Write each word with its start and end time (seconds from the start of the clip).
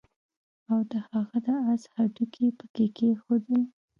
او 0.71 0.79
د 0.91 0.93
هغه 1.09 1.37
د 1.45 1.47
آس 1.71 1.83
هډوکي 1.93 2.41
يې 2.47 2.51
پکي 2.59 2.87
کېښودل 2.97 3.61